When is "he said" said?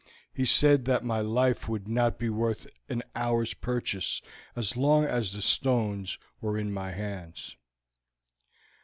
0.33-0.85